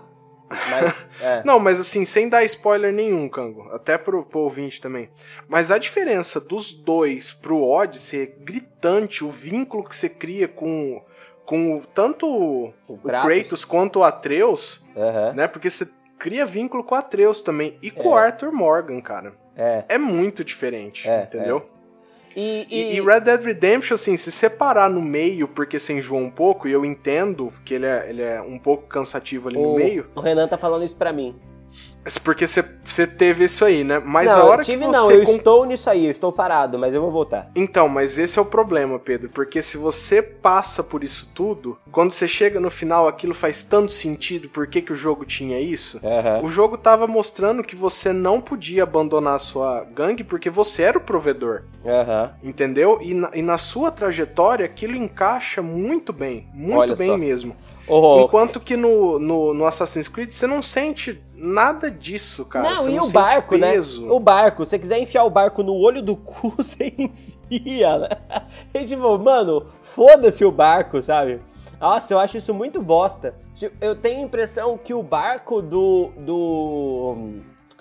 [0.50, 1.42] Mas, é.
[1.46, 3.70] Não, mas assim, sem dar spoiler nenhum, Kango.
[3.72, 5.10] Até pro, pro ouvinte também.
[5.48, 9.24] Mas a diferença dos dois pro Odyssey é gritante.
[9.24, 11.02] O vínculo que você cria com,
[11.46, 15.34] com tanto o, o Kratos quanto o Atreus, uhum.
[15.34, 15.48] né?
[15.48, 17.78] Porque você cria vínculo com o Atreus também.
[17.82, 18.24] E com o é.
[18.24, 19.34] Arthur Morgan, cara.
[19.56, 19.86] É.
[19.90, 21.66] É muito diferente, é, entendeu?
[21.72, 22.40] É.
[22.40, 22.98] E, e...
[22.98, 26.72] e, Red Dead Redemption, assim, se separar no meio, porque você enjoa um pouco, e
[26.72, 30.08] eu entendo que ele é, ele é um pouco cansativo ali o, no meio.
[30.14, 31.34] O Renan tá falando isso pra mim.
[32.24, 34.00] Porque você teve isso aí, né?
[34.04, 34.98] Mas não, a hora tive, que você.
[34.98, 37.50] Não, eu estou nisso aí, eu estou parado, mas eu vou voltar.
[37.56, 39.30] Então, mas esse é o problema, Pedro.
[39.30, 43.92] Porque se você passa por isso tudo, quando você chega no final, aquilo faz tanto
[43.92, 46.00] sentido por que, que o jogo tinha isso.
[46.04, 46.46] Uhum.
[46.46, 50.98] O jogo tava mostrando que você não podia abandonar a sua gangue porque você era
[50.98, 51.64] o provedor.
[51.84, 52.30] Uhum.
[52.44, 53.00] Entendeu?
[53.02, 56.48] E na, e na sua trajetória, aquilo encaixa muito bem.
[56.54, 57.18] Muito Olha bem só.
[57.18, 57.56] mesmo.
[57.88, 58.24] Oh.
[58.24, 62.70] Enquanto que no, no, no, Assassin's Creed você não sente nada disso, cara.
[62.70, 63.72] Não, você e não o barco, né?
[63.72, 64.06] peso.
[64.06, 64.12] né?
[64.12, 68.10] O barco, se você quiser enfiar o barco no olho do cu, você enfia, né?
[68.74, 71.40] E tipo, mano, foda-se o barco, sabe?
[71.80, 73.36] Nossa, eu acho isso muito bosta.
[73.56, 76.12] Tipo, eu tenho a impressão que o barco do.
[76.18, 77.16] do.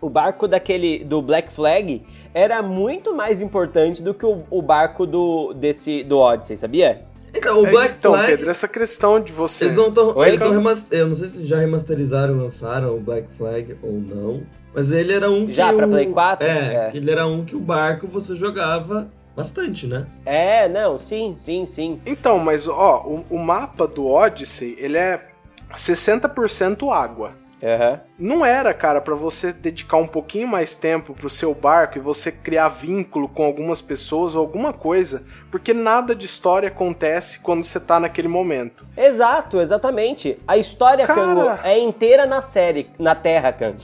[0.01, 1.05] O barco daquele.
[1.05, 5.55] do Black Flag era muito mais importante do que o, o barco do.
[5.55, 6.05] desse.
[6.05, 7.07] do Odyssey, sabia?
[7.35, 8.27] Então, o é, Black então, Flag.
[8.29, 9.65] Pedro, essa questão de você.
[9.65, 10.53] Eles, tão, Oi, eles então...
[10.53, 10.99] remaster...
[10.99, 14.43] Eu não sei se já remasterizaram e lançaram o Black Flag ou não.
[14.75, 15.53] Mas ele era um que.
[15.53, 16.47] Já pra Play 4?
[16.47, 20.07] É, é, ele era um que o barco você jogava bastante, né?
[20.27, 22.01] É, não, sim, sim, sim.
[22.05, 25.29] Então, mas ó, o, o mapa do Odyssey, ele é
[25.75, 27.33] 60% água.
[27.65, 27.99] Uhum.
[28.19, 32.31] Não era, cara, para você dedicar um pouquinho mais tempo pro seu barco e você
[32.31, 37.81] criar vínculo com algumas pessoas ou alguma coisa, porque nada de história acontece quando você
[37.81, 38.87] tá naquele momento.
[38.95, 40.39] Exato, exatamente.
[40.47, 41.61] A história, cara...
[41.65, 43.81] é inteira na série, na Terra, Kango.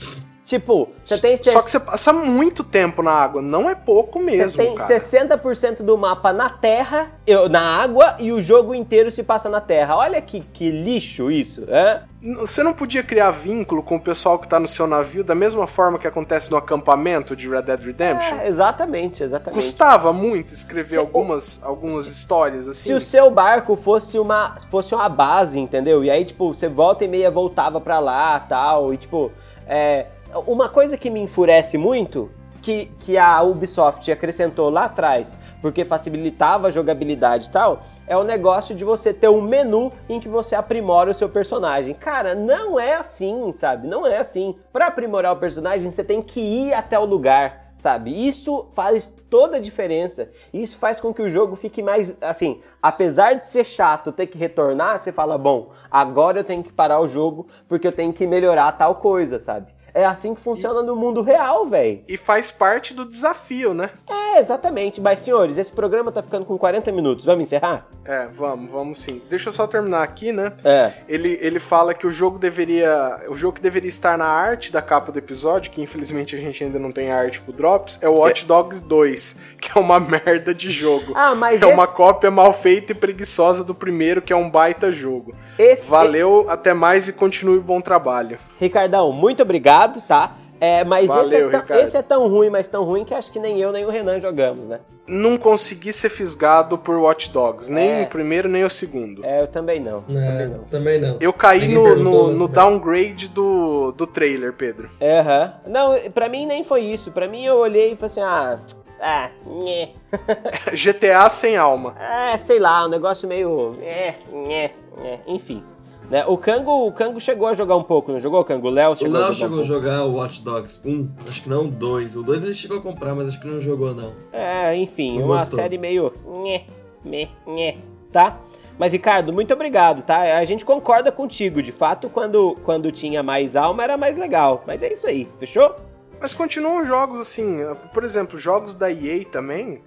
[0.51, 1.37] Tipo, você tem.
[1.37, 4.49] Só que você passa muito tempo na água, não é pouco mesmo.
[4.49, 4.99] Você tem cara.
[4.99, 7.09] 60% do mapa na terra,
[7.49, 9.95] na água, e o jogo inteiro se passa na terra.
[9.95, 12.01] Olha que, que lixo isso, é?
[12.35, 15.65] Você não podia criar vínculo com o pessoal que tá no seu navio da mesma
[15.65, 18.39] forma que acontece no acampamento de Red Dead Redemption?
[18.39, 19.55] É, exatamente, exatamente.
[19.55, 22.89] Custava muito escrever se algumas, algumas histórias assim.
[22.89, 26.03] Se o seu barco fosse uma, fosse uma base, entendeu?
[26.03, 29.31] E aí, tipo, você volta e meia voltava pra lá tal, e tipo,
[29.65, 30.07] é
[30.47, 32.29] uma coisa que me enfurece muito,
[32.61, 38.23] que, que a Ubisoft acrescentou lá atrás, porque facilitava a jogabilidade e tal, é o
[38.23, 41.93] negócio de você ter um menu em que você aprimora o seu personagem.
[41.93, 43.87] Cara, não é assim, sabe?
[43.87, 44.55] Não é assim.
[44.71, 48.11] Para aprimorar o personagem, você tem que ir até o lugar, sabe?
[48.27, 50.29] Isso faz toda a diferença.
[50.53, 54.37] Isso faz com que o jogo fique mais assim, apesar de ser chato ter que
[54.37, 58.27] retornar, você fala, bom, agora eu tenho que parar o jogo porque eu tenho que
[58.27, 59.73] melhorar tal coisa, sabe?
[59.93, 62.01] É assim que funciona e, no mundo real, velho.
[62.07, 63.89] E faz parte do desafio, né?
[64.09, 65.01] É, exatamente.
[65.01, 67.25] Mas, senhores, esse programa tá ficando com 40 minutos.
[67.25, 67.87] Vamos encerrar?
[68.05, 69.21] É, vamos, vamos sim.
[69.29, 70.53] Deixa eu só terminar aqui, né?
[70.63, 70.93] É.
[71.07, 73.25] Ele, ele fala que o jogo deveria.
[73.29, 76.63] O jogo que deveria estar na arte da capa do episódio, que infelizmente a gente
[76.63, 80.53] ainda não tem arte pro Drops, é o Watch Dogs 2, que é uma merda
[80.53, 81.13] de jogo.
[81.15, 81.61] Ah, mas.
[81.61, 81.73] É esse...
[81.73, 85.35] uma cópia mal feita e preguiçosa do primeiro, que é um baita jogo.
[85.59, 85.89] Esse...
[85.89, 88.39] Valeu, até mais e continue o bom trabalho.
[88.61, 90.35] Ricardão, muito obrigado, tá?
[90.61, 93.31] É, mas Valeu, esse, é tão, esse, é tão, ruim, mas tão ruim que acho
[93.31, 94.79] que nem eu nem o Renan jogamos, né?
[95.07, 98.03] Não consegui ser fisgado por Watch Dogs, nem é.
[98.03, 99.25] o primeiro nem o segundo.
[99.25, 100.03] É, eu também não.
[100.07, 100.63] É, também não.
[100.65, 101.17] Também não.
[101.19, 104.91] Eu caí no, no, no downgrade do, do trailer, Pedro.
[105.01, 105.53] Aham.
[105.65, 105.71] Uhum.
[105.71, 107.11] Não, pra mim nem foi isso.
[107.11, 108.59] Pra mim eu olhei e falei assim, ah,
[109.01, 109.89] ah, nhê.
[110.77, 111.95] GTA sem alma.
[111.99, 113.79] É, sei lá, um negócio meio.
[113.81, 114.69] É, nhê,
[115.01, 115.19] nhê.
[115.25, 115.63] Enfim.
[116.11, 116.25] Né?
[116.25, 118.67] O Kango, o Kango chegou a jogar um pouco, não jogou, Kango?
[118.67, 121.09] O Léo chegou o Léo a jogar chegou um a jogar o Watch Dogs 1,
[121.25, 122.17] acho que não o 2.
[122.17, 124.11] O 2 ele chegou a comprar, mas acho que não jogou, não.
[124.33, 125.57] É, enfim, não uma gostou.
[125.57, 126.11] série meio.
[126.43, 126.63] Nhê,
[127.05, 127.77] nhê, nhê,
[128.11, 128.37] tá?
[128.77, 130.37] Mas, Ricardo, muito obrigado, tá?
[130.37, 131.61] A gente concorda contigo.
[131.61, 134.65] De fato, quando, quando tinha mais alma, era mais legal.
[134.67, 135.73] Mas é isso aí, fechou?
[136.19, 137.59] Mas continuam jogos assim,
[137.93, 139.81] por exemplo, jogos da EA também.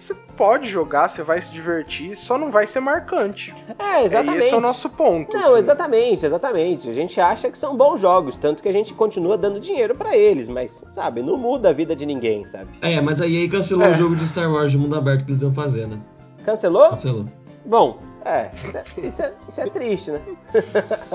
[0.00, 3.54] Você pode jogar, você vai se divertir, só não vai ser marcante.
[3.78, 4.36] É, exatamente.
[4.36, 5.36] É, esse é o nosso ponto.
[5.36, 5.58] Não, assim.
[5.58, 6.88] exatamente, exatamente.
[6.88, 10.16] A gente acha que são bons jogos, tanto que a gente continua dando dinheiro para
[10.16, 12.70] eles, mas, sabe, não muda a vida de ninguém, sabe?
[12.80, 13.90] É, mas a EA cancelou é.
[13.90, 15.98] o jogo de Star Wars de mundo aberto que eles iam fazer, né?
[16.46, 16.88] Cancelou?
[16.88, 17.26] Cancelou.
[17.66, 20.20] Bom, é, isso é, isso é, isso é triste, né?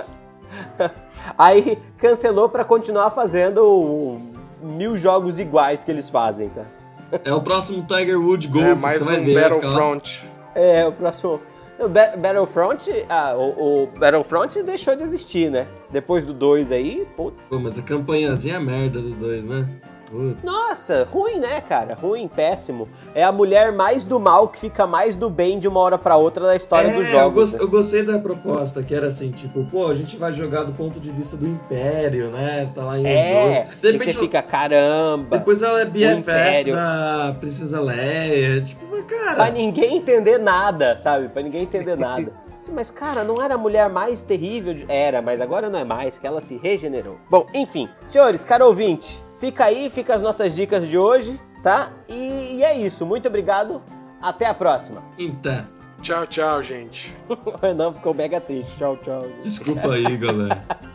[1.35, 4.19] Aí cancelou para continuar fazendo
[4.61, 6.74] mil jogos iguais que eles fazem, sabe?
[7.23, 8.65] É o próximo Tiger Woods Golf.
[8.65, 10.25] É mais um Battlefront.
[10.53, 11.41] É, o próximo.
[11.77, 15.67] O Battlefront, ah, o, o, Battlefront deixou de existir, né?
[15.89, 17.37] Depois do 2 aí, puta.
[17.49, 19.67] Pô, mas a campanhazinha é merda do 2, né?
[20.43, 21.93] Nossa, ruim, né, cara?
[21.93, 22.87] Ruim, péssimo.
[23.13, 26.15] É a mulher mais do mal que fica mais do bem de uma hora para
[26.15, 27.15] outra da história é, dos jogos.
[27.15, 27.63] Eu, gost, né?
[27.63, 30.99] eu, gostei da proposta, que era assim, tipo, pô, a gente vai jogar do ponto
[30.99, 32.69] de vista do Império, né?
[32.73, 35.37] Tá lá em É, de repente, você fica, caramba.
[35.37, 39.35] Depois ela é BFF da Princesa Leia, tipo, cara...
[39.35, 41.29] Pra ninguém entender nada, sabe?
[41.29, 42.31] Pra ninguém entender nada.
[42.71, 44.73] Mas, cara, não era a mulher mais terrível?
[44.73, 44.85] De...
[44.89, 47.17] Era, mas agora não é mais, que ela se regenerou.
[47.29, 47.87] Bom, enfim.
[48.07, 51.91] Senhores, caro ouvinte, Fica aí, fica as nossas dicas de hoje, tá?
[52.07, 53.05] E, e é isso.
[53.05, 53.81] Muito obrigado.
[54.21, 55.03] Até a próxima.
[55.19, 55.65] Então.
[56.01, 57.15] Tchau, tchau, gente.
[57.27, 58.75] o Renan ficou mega triste.
[58.77, 59.25] Tchau, tchau.
[59.43, 60.63] Desculpa aí, galera.